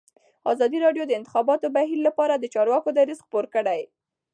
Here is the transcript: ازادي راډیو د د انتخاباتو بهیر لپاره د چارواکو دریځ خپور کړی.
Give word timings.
ازادي 0.51 0.77
راډیو 0.85 1.03
د 1.05 1.09
د 1.09 1.17
انتخاباتو 1.19 1.73
بهیر 1.75 1.99
لپاره 2.07 2.33
د 2.37 2.45
چارواکو 2.53 2.89
دریځ 2.97 3.19
خپور 3.25 3.45
کړی. 3.55 3.81